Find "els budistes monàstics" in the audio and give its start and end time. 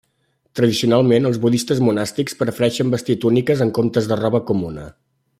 1.29-2.39